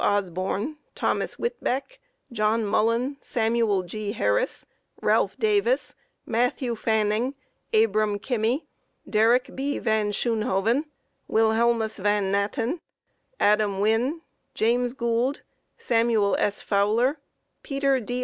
Osborn, 0.03 0.77
Thomas 0.95 1.35
Whitbeck, 1.35 1.99
John 2.31 2.65
Mullen, 2.65 3.17
Samuel 3.21 3.83
G. 3.83 4.13
Harris, 4.13 4.65
Ralph 4.99 5.37
Davis, 5.37 5.93
Matthew 6.25 6.75
Fanning, 6.75 7.35
Abram 7.71 8.17
Kimmey, 8.17 8.65
Derrick 9.07 9.51
B. 9.55 9.77
Van 9.77 10.09
Schoonhoven, 10.11 10.85
Wilhelmus 11.29 11.99
Van 11.99 12.31
Natten, 12.31 12.79
Adam 13.39 13.79
Winne, 13.79 14.21
James 14.55 14.93
Goold, 14.95 15.41
Samuel 15.77 16.35
S. 16.39 16.63
Fowler, 16.63 17.19
Peter 17.61 17.99
D. 17.99 18.19